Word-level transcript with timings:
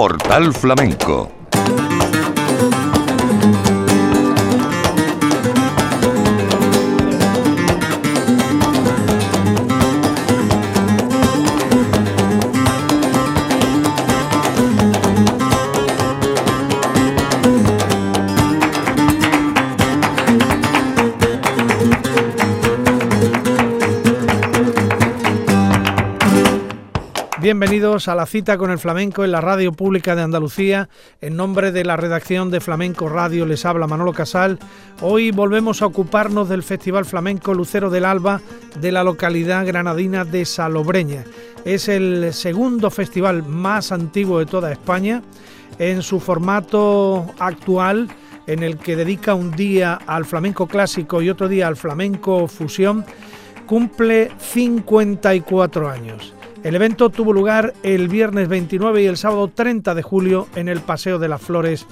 Portal 0.00 0.54
Flamenco 0.54 1.39
Bienvenidos 27.50 28.06
a 28.06 28.14
la 28.14 28.26
cita 28.26 28.56
con 28.56 28.70
el 28.70 28.78
flamenco 28.78 29.24
en 29.24 29.32
la 29.32 29.40
radio 29.40 29.72
pública 29.72 30.14
de 30.14 30.22
Andalucía. 30.22 30.88
En 31.20 31.34
nombre 31.34 31.72
de 31.72 31.84
la 31.84 31.96
redacción 31.96 32.48
de 32.48 32.60
Flamenco 32.60 33.08
Radio 33.08 33.44
les 33.44 33.66
habla 33.66 33.88
Manolo 33.88 34.12
Casal. 34.12 34.60
Hoy 35.00 35.32
volvemos 35.32 35.82
a 35.82 35.86
ocuparnos 35.86 36.48
del 36.48 36.62
Festival 36.62 37.04
Flamenco 37.06 37.52
Lucero 37.52 37.90
del 37.90 38.04
Alba 38.04 38.40
de 38.80 38.92
la 38.92 39.02
localidad 39.02 39.66
granadina 39.66 40.24
de 40.24 40.44
Salobreña. 40.44 41.24
Es 41.64 41.88
el 41.88 42.32
segundo 42.34 42.88
festival 42.88 43.42
más 43.42 43.90
antiguo 43.90 44.38
de 44.38 44.46
toda 44.46 44.70
España. 44.70 45.20
En 45.80 46.02
su 46.02 46.20
formato 46.20 47.34
actual, 47.40 48.08
en 48.46 48.62
el 48.62 48.78
que 48.78 48.94
dedica 48.94 49.34
un 49.34 49.50
día 49.50 49.98
al 50.06 50.24
flamenco 50.24 50.68
clásico 50.68 51.20
y 51.20 51.30
otro 51.30 51.48
día 51.48 51.66
al 51.66 51.74
flamenco 51.74 52.46
fusión, 52.46 53.04
cumple 53.66 54.30
54 54.38 55.90
años. 55.90 56.32
El 56.62 56.74
evento 56.74 57.08
tuvo 57.08 57.32
lugar 57.32 57.72
el 57.82 58.08
viernes 58.08 58.46
29 58.48 59.02
y 59.02 59.06
el 59.06 59.16
sábado 59.16 59.48
30 59.48 59.94
de 59.94 60.02
julio 60.02 60.46
en 60.54 60.68
el 60.68 60.80
Paseo 60.80 61.18
de 61.18 61.28
las 61.28 61.40
Flores 61.40 61.86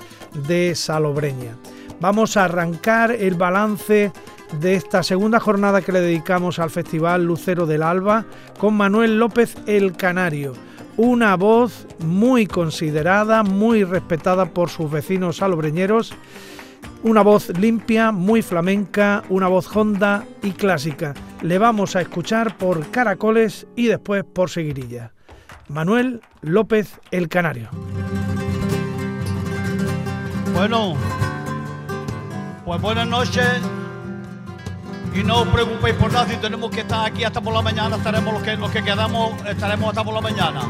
de 0.47 0.75
Salobreña. 0.75 1.57
Vamos 2.01 2.37
a 2.37 2.45
arrancar 2.45 3.13
el 3.13 3.35
balance 3.35 4.13
de 4.61 4.75
esta 4.75 5.03
segunda 5.03 5.41
jornada 5.41 5.81
que 5.81 5.93
le 5.93 6.03
dedicamos 6.03 6.59
al 6.59 6.69
Festival 6.69 7.25
Lucero 7.25 7.65
del 7.65 7.83
Alba 7.83 8.27
con 8.59 8.75
Manuel 8.75 9.19
López 9.19 9.57
el 9.67 9.97
Canario, 9.97 10.53
una 10.99 11.35
voz 11.37 11.87
muy 12.01 12.47
considerada, 12.47 13.43
muy 13.45 13.85
respetada 13.85 14.51
por 14.51 14.69
sus 14.69 14.91
vecinos 14.91 15.39
salobreñeros 15.39 16.13
una 17.03 17.23
voz 17.23 17.49
limpia, 17.59 18.13
muy 18.13 18.43
flamenca, 18.43 19.23
una 19.29 19.49
voz 19.49 19.75
honda 19.75 20.25
y 20.43 20.53
clásica. 20.53 21.15
Le 21.43 21.59
vamos 21.59 21.97
a 21.97 22.01
escuchar 22.01 22.57
por 22.57 22.91
caracoles 22.91 23.67
y 23.77 23.87
después 23.87 24.25
por 24.25 24.51
seguirilla. 24.51 25.13
Manuel 25.69 26.23
López 26.41 26.99
el 27.11 27.29
Canario. 27.29 27.69
Bueno, 30.55 30.97
pues 32.65 32.81
buenas 32.81 33.07
noches 33.07 33.61
y 35.15 35.23
no 35.23 35.43
os 35.43 35.49
preocupéis 35.49 35.95
por 35.97 36.13
nada 36.13 36.27
si 36.27 36.37
tenemos 36.37 36.71
que 36.71 36.81
estar 36.81 37.07
aquí 37.07 37.25
hasta 37.25 37.41
por 37.41 37.53
la 37.53 37.63
mañana, 37.63 37.97
estaremos 37.97 38.35
los 38.35 38.43
que, 38.43 38.57
los 38.57 38.71
que 38.71 38.83
quedamos, 38.83 39.33
estaremos 39.47 39.89
hasta 39.91 40.05
por 40.05 40.15
la 40.15 40.21
mañana. 40.21 40.63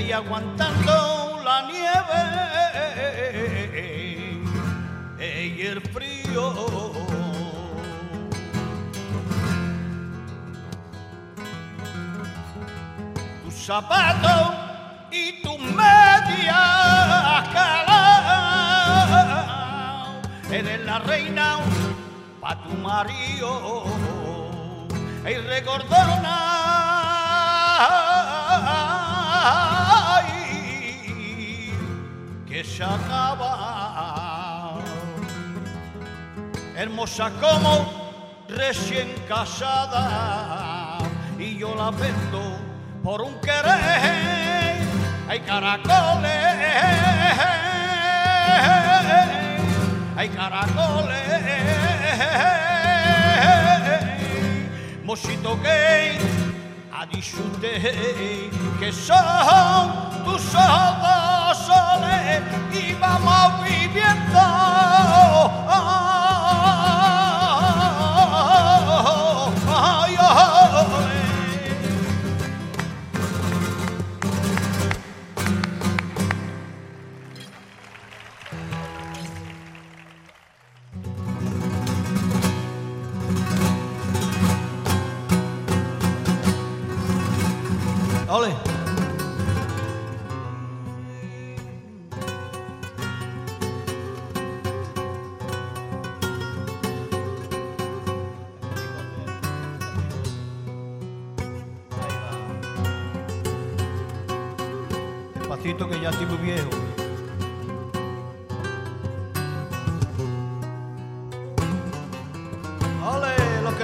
Ahí 0.00 0.12
aguantando 0.12 1.42
la 1.44 1.60
nieve 1.70 2.22
y 5.58 5.66
el 5.66 5.82
frío. 5.82 6.54
Tus 13.44 13.54
zapatos 13.54 14.54
y 15.10 15.42
tus 15.42 15.58
medias 15.58 16.56
calao. 17.52 18.22
Eres 20.50 20.80
la 20.86 20.98
reina 21.00 21.58
pa' 22.40 22.56
tu 22.62 22.70
marido 22.70 23.84
y 25.28 25.34
recordona 25.34 26.50
acaba. 32.82 33.50
Hermosa 36.76 37.30
como 37.40 38.44
recién 38.48 39.14
casada. 39.28 40.98
Y 41.38 41.58
yo 41.58 41.74
la 41.74 41.90
vendo 41.90 42.58
por 43.02 43.22
un 43.22 43.40
querer. 43.40 44.76
Hay 45.28 45.40
caracoles. 45.40 46.30
Hay 50.16 50.28
caracoles. 50.28 51.20
Mosito 55.04 55.58
gay 55.62 56.18
a 56.92 57.06
que 58.78 58.92
son 58.92 60.24
tus 60.24 60.54
ojos 60.54 61.39
soles 61.80 62.42
y 62.72 62.94
vamos 62.94 63.64
viviendo 63.64 64.40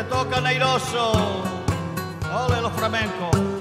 toca 0.09 0.41
Neiroso. 0.41 1.13
Ole 2.33 2.61
los 2.61 2.73
flamencos. 2.73 3.56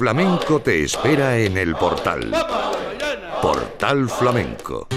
Flamenco 0.00 0.60
te 0.60 0.82
espera 0.82 1.36
en 1.36 1.58
el 1.58 1.74
portal. 1.74 2.32
Portal 3.42 4.08
Flamenco. 4.08 4.88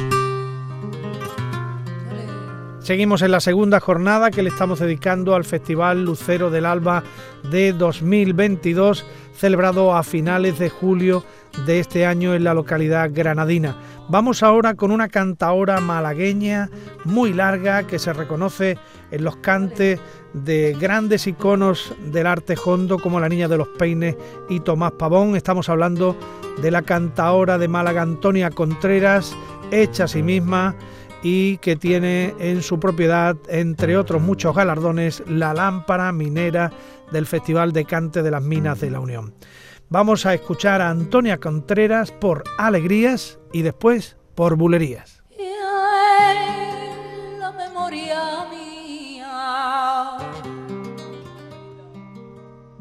Seguimos 2.79 3.21
en 3.21 3.31
la 3.31 3.41
segunda 3.41 3.81
jornada 3.81 4.31
que 4.31 4.43
le 4.43 4.47
estamos 4.47 4.79
dedicando 4.79 5.35
al 5.35 5.43
Festival 5.43 6.05
Lucero 6.05 6.49
del 6.49 6.65
Alba 6.65 7.03
de 7.51 7.73
2022, 7.73 9.05
celebrado 9.35 9.93
a 9.93 10.03
finales 10.03 10.57
de 10.57 10.69
julio 10.69 11.25
de 11.65 11.81
este 11.81 12.05
año 12.05 12.33
en 12.33 12.45
la 12.45 12.53
localidad 12.53 13.09
granadina. 13.11 13.75
Vamos 14.07 14.41
ahora 14.41 14.75
con 14.75 14.89
una 14.91 15.09
cantaora 15.09 15.81
malagueña 15.81 16.69
muy 17.03 17.33
larga 17.33 17.85
que 17.87 17.99
se 17.99 18.13
reconoce 18.13 18.77
en 19.11 19.25
los 19.25 19.35
cantes 19.35 19.99
de 20.33 20.75
grandes 20.79 21.27
iconos 21.27 21.93
del 22.11 22.27
arte 22.27 22.55
hondo 22.63 22.99
como 22.99 23.19
La 23.19 23.29
Niña 23.29 23.47
de 23.47 23.57
los 23.57 23.67
Peines 23.67 24.15
y 24.49 24.59
Tomás 24.59 24.93
Pavón. 24.93 25.35
Estamos 25.35 25.69
hablando 25.69 26.15
de 26.61 26.71
la 26.71 26.81
cantaora 26.81 27.57
de 27.57 27.67
Málaga 27.67 28.01
Antonia 28.01 28.49
Contreras, 28.49 29.35
hecha 29.71 30.05
a 30.05 30.07
sí 30.07 30.23
misma 30.23 30.75
y 31.21 31.57
que 31.57 31.75
tiene 31.75 32.33
en 32.39 32.61
su 32.61 32.79
propiedad, 32.79 33.37
entre 33.47 33.95
otros 33.95 34.21
muchos 34.21 34.55
galardones, 34.55 35.23
la 35.27 35.53
lámpara 35.53 36.11
minera 36.11 36.71
del 37.11 37.25
Festival 37.25 37.71
de 37.71 37.85
Cante 37.85 38.23
de 38.23 38.31
las 38.31 38.43
Minas 38.43 38.81
de 38.81 38.91
la 38.91 38.99
Unión. 38.99 39.33
Vamos 39.89 40.25
a 40.25 40.33
escuchar 40.33 40.81
a 40.81 40.89
Antonia 40.89 41.39
Contreras 41.39 42.11
por 42.11 42.43
Alegrías 42.57 43.39
y 43.53 43.61
después 43.61 44.17
por 44.35 44.55
Bulerías. 44.55 45.12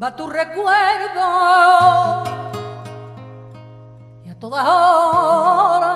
Va 0.03 0.13
tu 0.13 0.27
recuerdo 0.27 2.23
y 4.25 4.29
a 4.29 4.37
todas 4.37 4.65
horas 4.67 5.95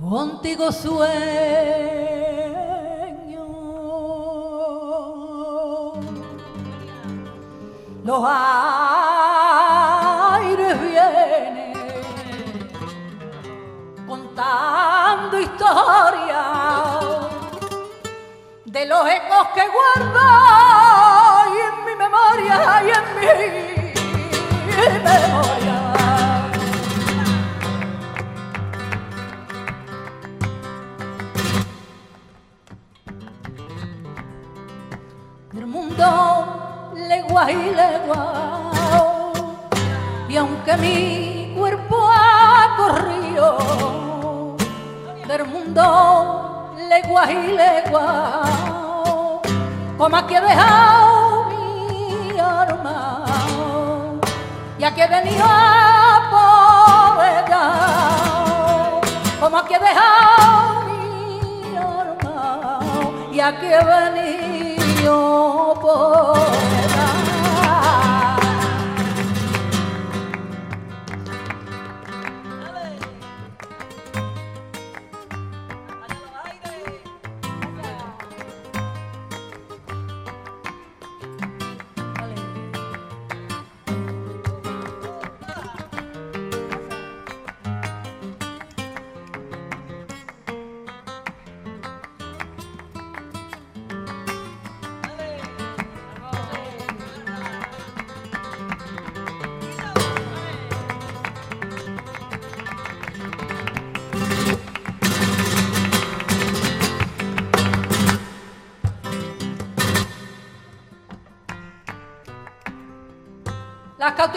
contigo 0.00 0.70
sueño. 0.70 1.06
Los 8.04 8.24
aires 10.38 10.80
vienen 10.80 11.72
contando 14.06 15.40
historias 15.40 16.86
de 18.64 18.86
los 18.86 19.08
ecos 19.08 19.48
que 19.56 19.62
guardo 19.66 20.85
memoria 22.06 22.82
y 22.82 22.90
en 22.98 23.06
mi 23.16 23.26
memoria. 25.04 25.78
El 35.54 35.66
mundo 35.66 36.92
legua 36.94 37.50
y 37.50 37.74
legua 37.74 38.22
y 40.28 40.36
aunque 40.36 40.76
mi 40.76 41.54
cuerpo 41.56 42.08
ha 42.12 42.74
corrido 42.76 44.56
del 45.26 45.44
mundo, 45.46 46.74
legua 46.88 47.32
y 47.32 47.52
legua, 47.52 48.42
como 49.96 50.16
aquí 50.16 50.34
he 50.34 50.40
dejado 50.40 51.25
y 54.78 54.84
aquí 54.84 55.00
he 55.00 55.06
venido 55.06 55.44
a 55.44 56.20
por 56.30 57.24
ella, 57.24 57.64
como 59.40 59.56
aquí 59.58 59.74
he 59.74 59.78
dejado 59.78 60.82
mi 60.84 61.76
arma, 61.76 62.80
y 63.32 63.40
aquí 63.40 63.66
he 63.66 63.84
venido 63.84 65.74
por 65.80 66.85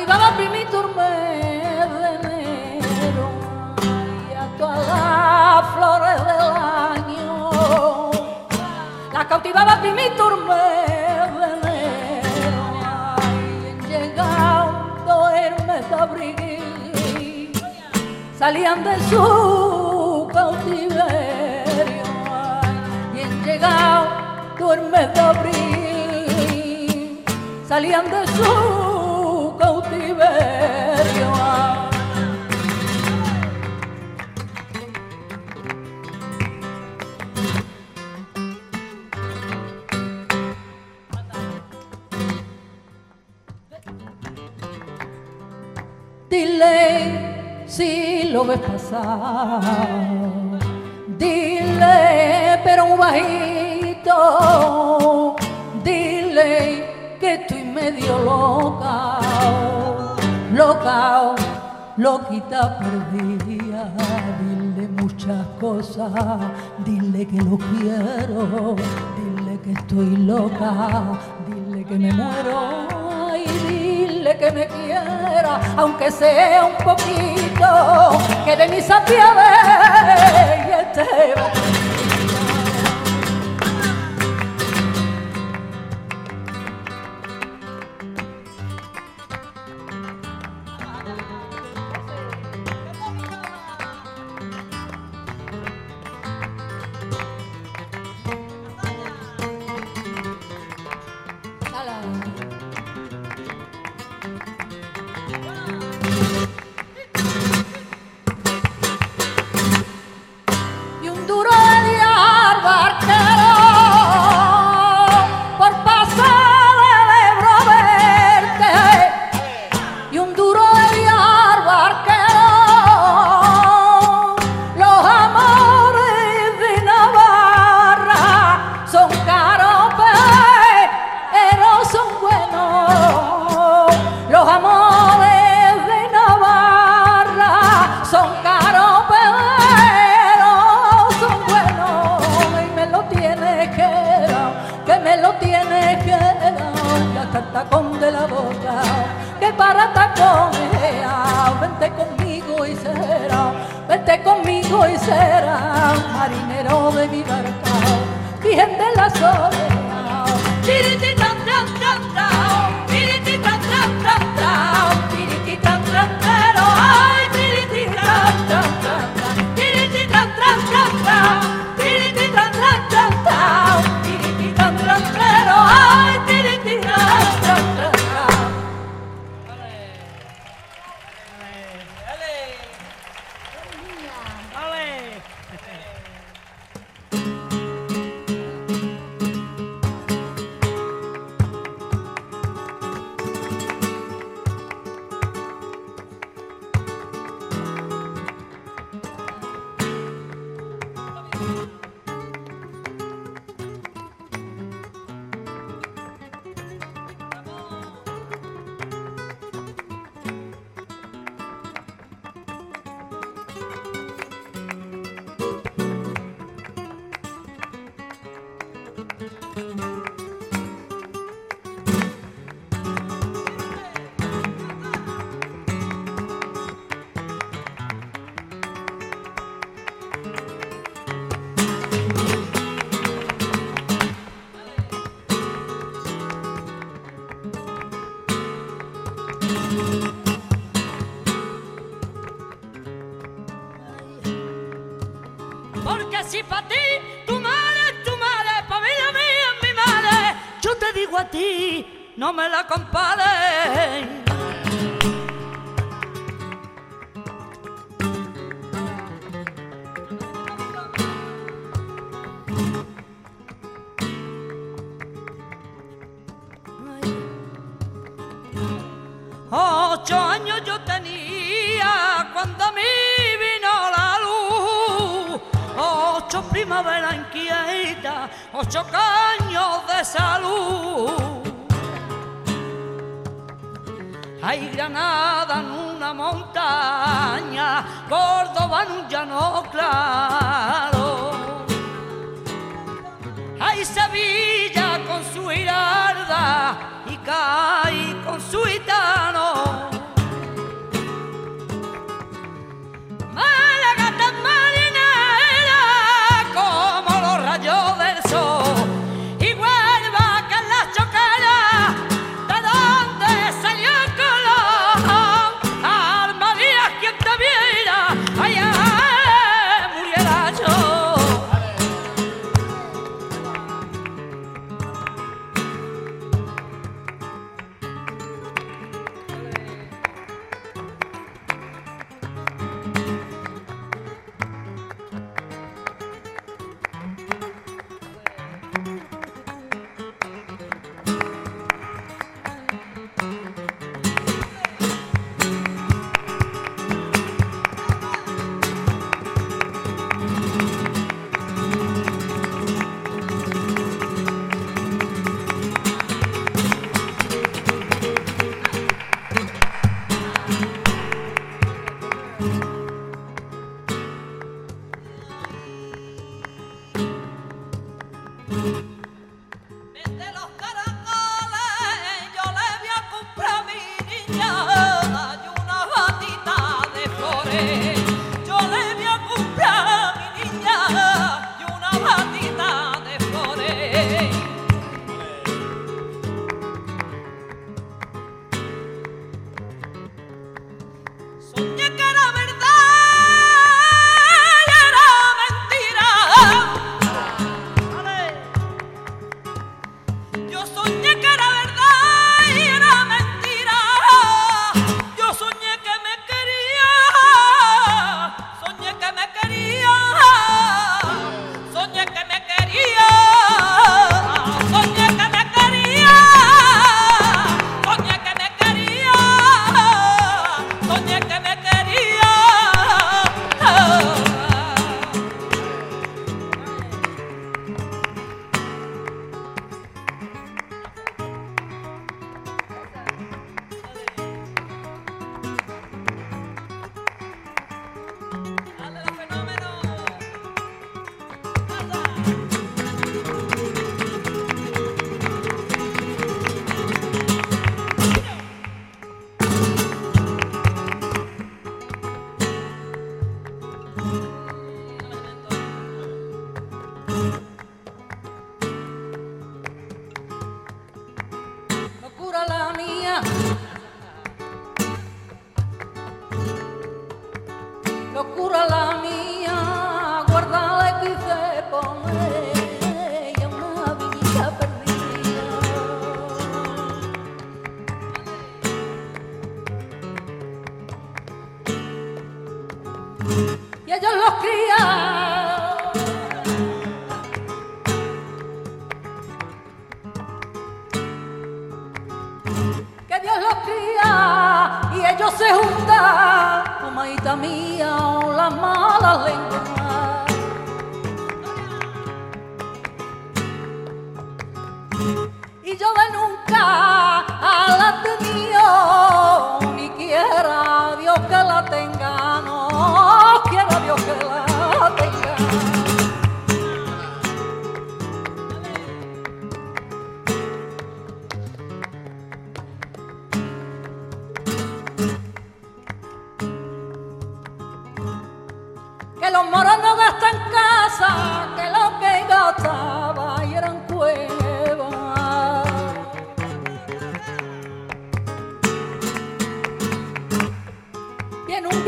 cautivaba 0.05 0.37
primiturme 0.37 1.03
de 1.03 2.15
enero 2.15 3.27
y 4.29 4.33
a 4.33 4.47
todas 4.57 4.87
las 4.87 5.65
flores 5.73 6.17
del 6.25 6.51
año. 7.03 7.49
Las 9.11 9.25
cautivaba 9.25 9.81
primiturme 9.81 10.55
de 10.55 11.47
enero 11.57 12.63
y 13.61 13.65
en 13.67 13.77
llegando 13.89 15.29
el 15.29 15.53
mes 15.65 15.89
de 15.89 15.95
abril 15.95 17.51
salían 18.37 18.83
de 18.85 18.99
su 19.09 20.29
cautiverio 20.31 22.03
y 23.13 23.19
en 23.19 23.43
mes 24.91 25.13
de 25.13 25.19
abril 25.19 27.23
salían 27.67 28.09
de 28.09 28.25
su 28.27 28.68
pasar, 48.57 49.61
dile 51.17 52.59
pero 52.63 52.85
un 52.85 52.97
bajito, 52.97 54.15
dile 55.83 56.85
que 57.19 57.33
estoy 57.35 57.63
medio 57.63 58.17
loca, 58.19 59.19
loca, 60.53 61.35
loquita 61.97 62.79
perdida, 62.79 63.91
dile 64.39 64.87
muchas 65.01 65.45
cosas, 65.59 66.11
dile 66.85 67.27
que 67.27 67.37
lo 67.37 67.57
quiero, 67.57 68.75
dile 69.17 69.59
que 69.63 69.71
estoy 69.73 70.15
loca, 70.17 71.19
dile 71.47 71.83
que 71.85 71.99
me 71.99 72.11
muero. 72.13 72.87
Y 73.35 73.47
dile 73.67 74.37
que 74.37 74.51
me 74.51 74.67
quiera, 74.67 75.59
aunque 75.77 76.11
sea 76.11 76.65
un 76.65 76.75
poquito, 76.83 77.38
que 78.45 78.55
de 78.55 78.67
mí 78.67 78.81
se 78.81 78.93
apiade 78.93 79.29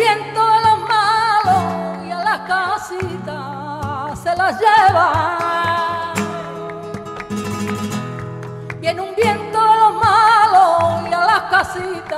viento 0.01 0.41
de 0.53 0.61
los 0.67 0.79
malos 0.89 2.05
y 2.07 2.11
a 2.11 2.23
las 2.23 2.39
casitas 2.53 4.19
se 4.23 4.35
las 4.35 4.59
lleva. 4.59 6.13
Viene 8.79 9.01
un 9.01 9.15
viento 9.15 9.59
de 9.61 9.77
los 9.83 9.93
malos 9.93 11.09
y 11.09 11.13
a 11.13 11.25
las 11.31 11.43
casitas 11.51 12.10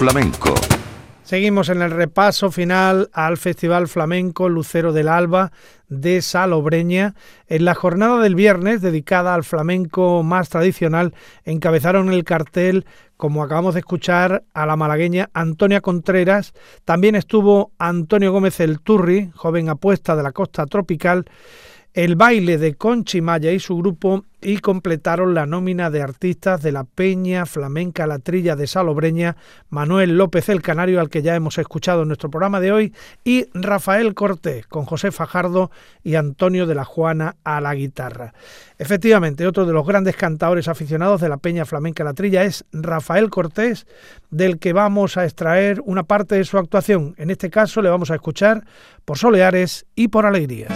Flamenco 0.00 0.54
Seguimos 1.24 1.68
en 1.68 1.82
el 1.82 1.90
repaso 1.90 2.50
final 2.50 3.10
al 3.12 3.36
Festival 3.36 3.86
Flamenco 3.86 4.48
Lucero 4.48 4.94
del 4.94 5.08
Alba 5.08 5.52
de 5.88 6.22
Salobreña. 6.22 7.14
En 7.48 7.66
la 7.66 7.74
jornada 7.74 8.18
del 8.22 8.34
viernes, 8.34 8.80
dedicada 8.80 9.34
al 9.34 9.44
flamenco 9.44 10.22
más 10.22 10.48
tradicional, 10.48 11.12
encabezaron 11.44 12.10
el 12.14 12.24
cartel, 12.24 12.86
como 13.18 13.42
acabamos 13.42 13.74
de 13.74 13.80
escuchar, 13.80 14.42
a 14.54 14.64
la 14.64 14.74
malagueña 14.74 15.28
Antonia 15.34 15.82
Contreras. 15.82 16.54
También 16.86 17.14
estuvo 17.14 17.72
Antonio 17.78 18.32
Gómez 18.32 18.58
El 18.60 18.80
Turri, 18.80 19.30
joven 19.34 19.68
apuesta 19.68 20.16
de 20.16 20.22
la 20.22 20.32
costa 20.32 20.64
tropical, 20.64 21.26
el 21.94 22.14
baile 22.14 22.56
de 22.56 22.74
Conchi 22.74 23.20
Maya 23.20 23.50
y 23.50 23.58
su 23.58 23.76
grupo 23.76 24.24
y 24.40 24.58
completaron 24.58 25.34
la 25.34 25.44
nómina 25.44 25.90
de 25.90 26.02
artistas 26.02 26.62
de 26.62 26.72
la 26.72 26.84
Peña 26.84 27.46
Flamenca 27.46 28.06
La 28.06 28.20
Trilla 28.20 28.56
de 28.56 28.66
Salobreña, 28.66 29.36
Manuel 29.68 30.16
López 30.16 30.48
el 30.48 30.62
Canario, 30.62 31.00
al 31.00 31.10
que 31.10 31.22
ya 31.22 31.34
hemos 31.34 31.58
escuchado 31.58 32.02
en 32.02 32.08
nuestro 32.08 32.30
programa 32.30 32.60
de 32.60 32.72
hoy, 32.72 32.94
y 33.24 33.46
Rafael 33.52 34.14
Cortés, 34.14 34.66
con 34.66 34.86
José 34.86 35.10
Fajardo 35.10 35.70
y 36.02 36.14
Antonio 36.14 36.66
de 36.66 36.74
la 36.74 36.84
Juana 36.84 37.36
a 37.44 37.60
la 37.60 37.74
guitarra. 37.74 38.32
Efectivamente, 38.78 39.46
otro 39.46 39.66
de 39.66 39.72
los 39.72 39.86
grandes 39.86 40.16
cantadores 40.16 40.68
aficionados 40.68 41.20
de 41.20 41.28
la 41.28 41.36
Peña 41.36 41.66
Flamenca 41.66 42.04
La 42.04 42.14
Trilla 42.14 42.44
es 42.44 42.64
Rafael 42.72 43.28
Cortés, 43.28 43.86
del 44.30 44.58
que 44.58 44.72
vamos 44.72 45.16
a 45.16 45.24
extraer 45.24 45.82
una 45.84 46.04
parte 46.04 46.36
de 46.36 46.44
su 46.44 46.56
actuación. 46.56 47.14
En 47.18 47.30
este 47.30 47.50
caso 47.50 47.82
le 47.82 47.90
vamos 47.90 48.10
a 48.10 48.14
escuchar 48.14 48.64
por 49.04 49.18
Soleares 49.18 49.86
y 49.96 50.08
por 50.08 50.24
Alegrías. 50.24 50.72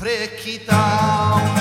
Frequidão 0.00 1.59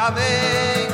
acabei 0.00 0.89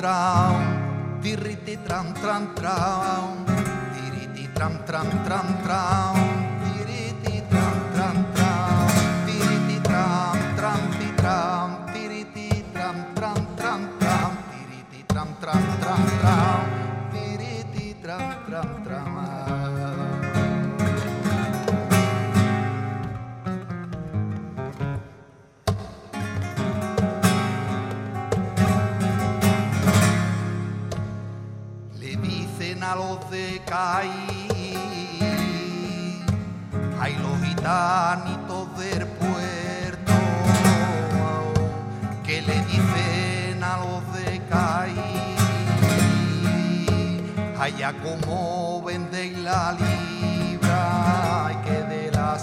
tram 0.00 0.56
tiriti 1.20 1.76
tram 1.84 2.06
tram 2.22 2.54
tram, 2.56 3.44
tiriti 3.92 4.48
tram 4.56 4.72
tram 4.88 5.08
tram 5.28 5.48
tram, 5.60 6.16
tram 6.80 7.76
tram 7.92 8.16
tram, 8.32 8.86
tram 9.84 10.56
tram 10.56 11.16
tram, 11.20 11.76
tram 12.72 13.00
tram 13.12 13.44
tram 13.56 13.80
tram, 14.00 14.32
tiriti 14.56 15.04
tram 15.06 15.28
tram 15.38 15.60
tram 15.80 16.00
tram, 16.20 16.48
tram 18.00 18.24
tram 18.48 18.68
tram. 18.84 19.19
De 33.28 33.60
Caí, 33.66 34.48
hay 37.00 37.16
los 37.16 37.40
gitanitos 37.42 38.78
del 38.78 39.06
puerto, 39.06 40.12
que 42.24 42.42
le 42.42 42.64
dicen 42.64 43.62
a 43.62 43.78
los 43.78 44.12
de 44.14 44.40
Caí, 44.48 45.36
allá 47.58 47.92
como 48.02 48.82
vendéis 48.82 49.36
la 49.38 49.72
libra, 49.72 51.46
hay 51.46 51.56
que 51.56 51.82
de 51.82 52.10
la 52.12 52.38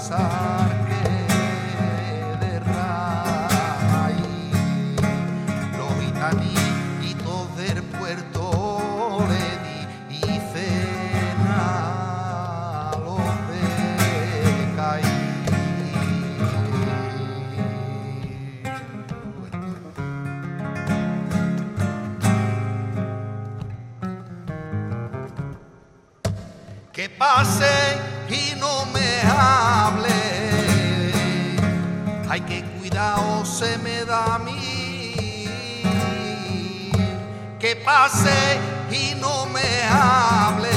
pase 27.28 27.98
y 28.30 28.56
no 28.56 28.86
me 28.94 29.22
hable. 29.24 30.20
Ay, 32.30 32.42
que 32.42 32.64
cuidado 32.80 33.46
se 33.46 33.78
me 33.80 34.06
da 34.06 34.36
a 34.36 34.40
mí. 34.40 35.46
Que 37.60 37.76
pase 37.76 38.60
y 38.92 39.16
no 39.16 39.46
me 39.48 39.70
hable. 39.90 40.77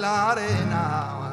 La 0.00 0.30
arena. 0.30 1.23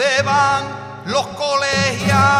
¿Dónde 0.00 0.22
van 0.22 0.64
los 1.04 1.26
colegiales? 1.26 2.39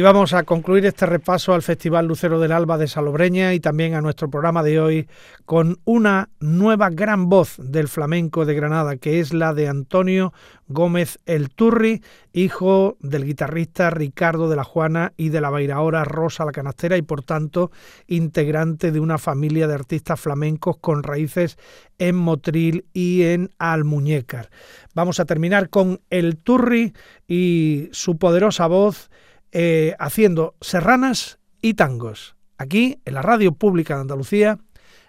Y 0.00 0.02
vamos 0.02 0.32
a 0.32 0.44
concluir 0.44 0.86
este 0.86 1.04
repaso 1.04 1.52
al 1.52 1.60
Festival 1.60 2.06
Lucero 2.06 2.40
del 2.40 2.52
Alba 2.52 2.78
de 2.78 2.88
Salobreña 2.88 3.52
y 3.52 3.60
también 3.60 3.92
a 3.92 4.00
nuestro 4.00 4.30
programa 4.30 4.62
de 4.62 4.80
hoy 4.80 5.08
con 5.44 5.78
una 5.84 6.30
nueva 6.40 6.88
gran 6.88 7.28
voz 7.28 7.56
del 7.58 7.86
flamenco 7.86 8.46
de 8.46 8.54
Granada, 8.54 8.96
que 8.96 9.20
es 9.20 9.34
la 9.34 9.52
de 9.52 9.68
Antonio 9.68 10.32
Gómez 10.68 11.18
El 11.26 11.50
Turri, 11.50 12.02
hijo 12.32 12.96
del 13.00 13.26
guitarrista 13.26 13.90
Ricardo 13.90 14.48
de 14.48 14.56
la 14.56 14.64
Juana 14.64 15.12
y 15.18 15.28
de 15.28 15.42
la 15.42 15.50
bailaora 15.50 16.04
Rosa 16.04 16.46
la 16.46 16.52
Canastera 16.52 16.96
y 16.96 17.02
por 17.02 17.22
tanto 17.22 17.70
integrante 18.06 18.92
de 18.92 19.00
una 19.00 19.18
familia 19.18 19.66
de 19.66 19.74
artistas 19.74 20.18
flamencos 20.18 20.78
con 20.78 21.02
raíces 21.02 21.58
en 21.98 22.16
Motril 22.16 22.86
y 22.94 23.24
en 23.24 23.50
Almuñécar. 23.58 24.48
Vamos 24.94 25.20
a 25.20 25.26
terminar 25.26 25.68
con 25.68 26.00
El 26.08 26.38
Turri 26.38 26.94
y 27.28 27.90
su 27.92 28.16
poderosa 28.16 28.66
voz 28.66 29.10
eh, 29.52 29.94
haciendo 29.98 30.54
serranas 30.60 31.38
y 31.60 31.74
tangos. 31.74 32.36
Aquí, 32.56 33.00
en 33.04 33.14
la 33.14 33.22
radio 33.22 33.52
pública 33.52 33.94
de 33.94 34.02
Andalucía, 34.02 34.58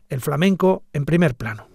el 0.09 0.21
flamenco 0.21 0.83
en 0.93 1.05
primer 1.05 1.35
plano. 1.35 1.67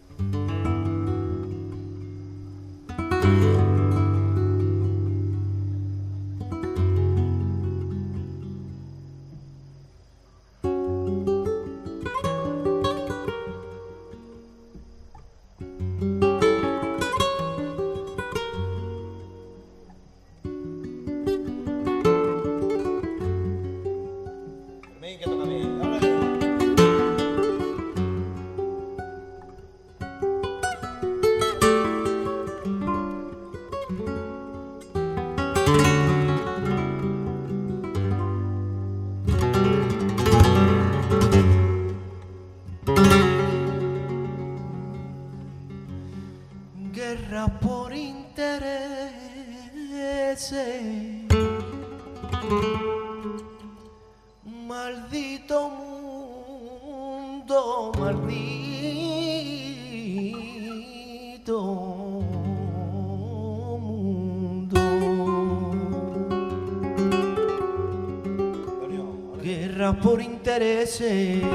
Por 70.58 71.45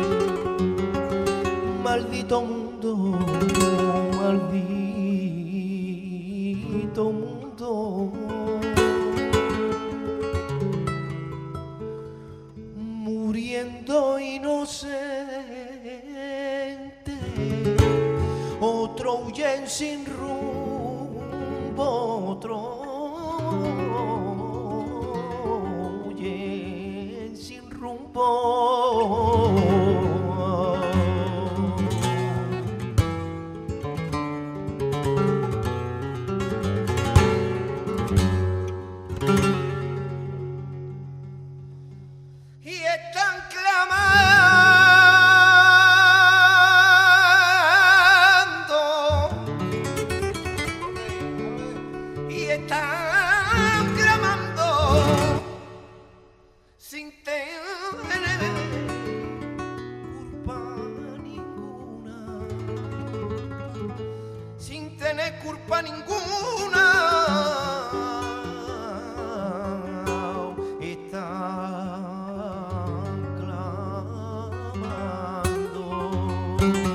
Oh, 76.63 76.90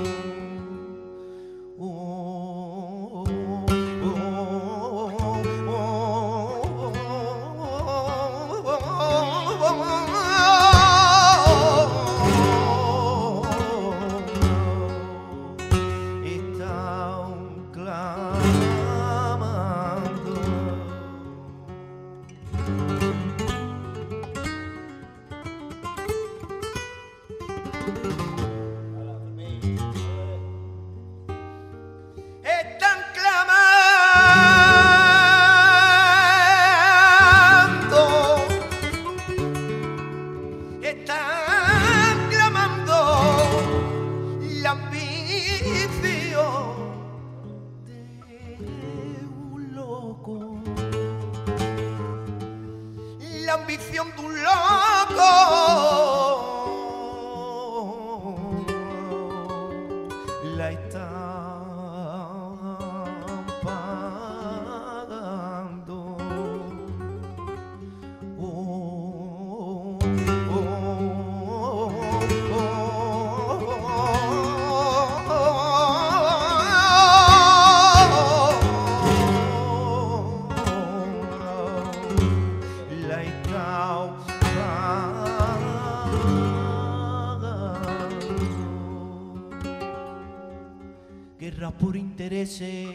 por 92.47 92.86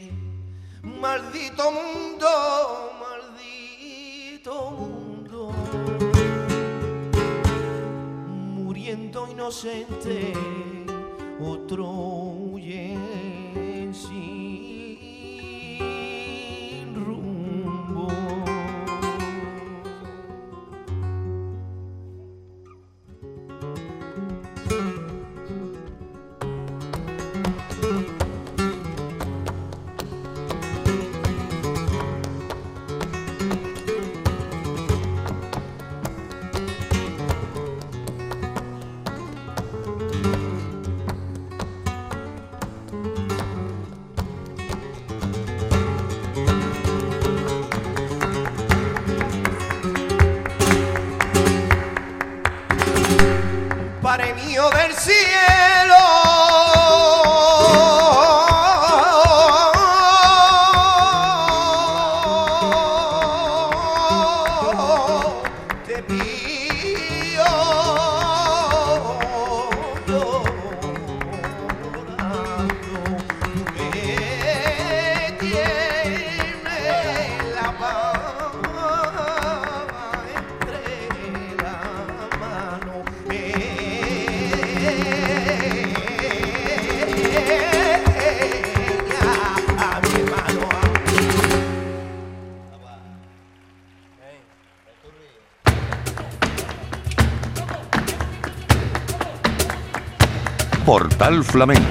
Flamenco 101.52 101.91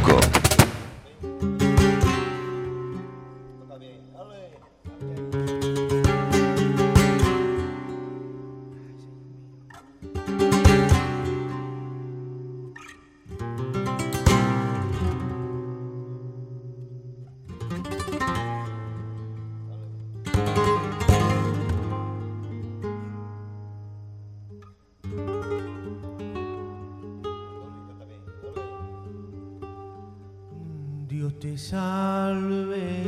Dios 31.20 31.38
te 31.38 31.58
salve, 31.58 33.04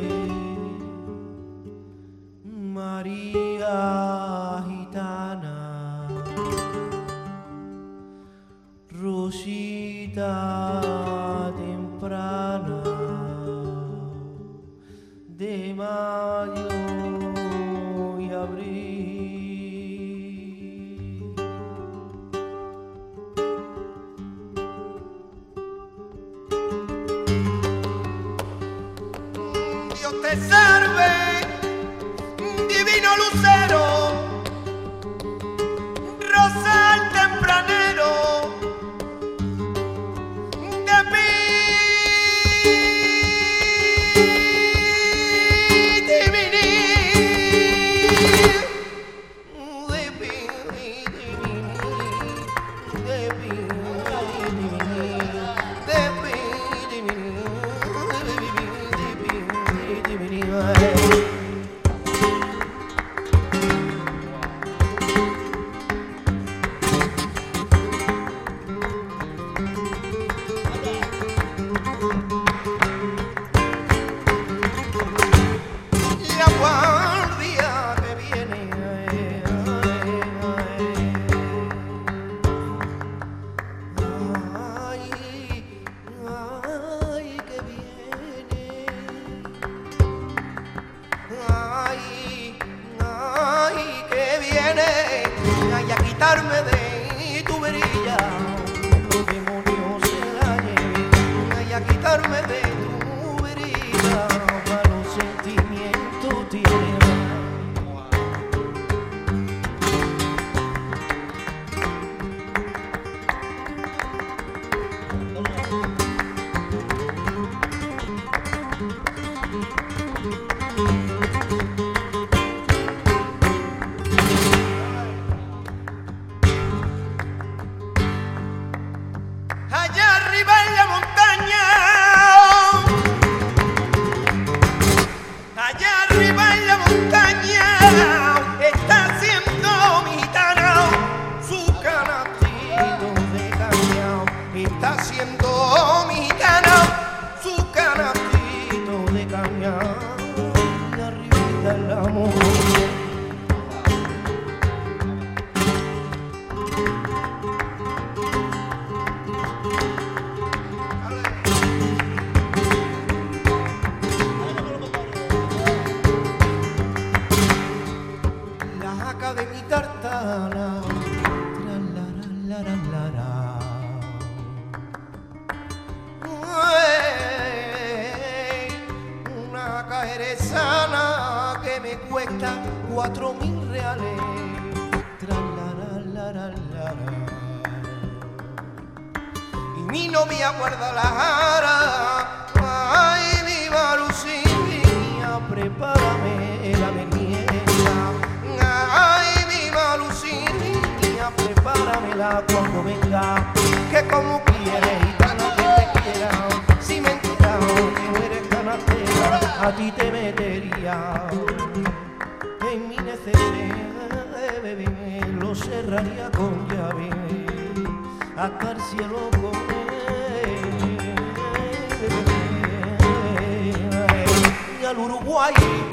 Y 224.93 224.95
al 224.95 224.99
Uruguay, 224.99 225.92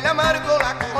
el 0.00 0.06
amargo, 0.06 0.58
la 0.58 0.99